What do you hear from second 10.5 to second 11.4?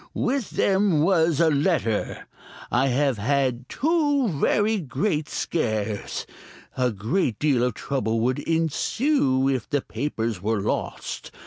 lost.